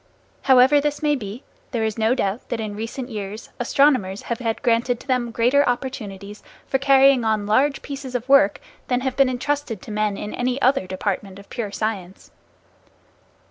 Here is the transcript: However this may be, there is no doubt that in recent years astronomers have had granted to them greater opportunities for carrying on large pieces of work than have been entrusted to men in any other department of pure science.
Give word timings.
However 0.49 0.81
this 0.81 1.03
may 1.03 1.15
be, 1.15 1.43
there 1.69 1.83
is 1.83 1.95
no 1.95 2.15
doubt 2.15 2.49
that 2.49 2.59
in 2.59 2.75
recent 2.75 3.09
years 3.09 3.49
astronomers 3.59 4.23
have 4.23 4.39
had 4.39 4.63
granted 4.63 4.99
to 4.99 5.05
them 5.05 5.29
greater 5.29 5.63
opportunities 5.69 6.41
for 6.65 6.79
carrying 6.79 7.23
on 7.23 7.45
large 7.45 7.83
pieces 7.83 8.15
of 8.15 8.27
work 8.27 8.59
than 8.87 9.01
have 9.01 9.15
been 9.15 9.29
entrusted 9.29 9.79
to 9.83 9.91
men 9.91 10.17
in 10.17 10.33
any 10.33 10.59
other 10.59 10.87
department 10.87 11.37
of 11.37 11.51
pure 11.51 11.71
science. 11.71 12.31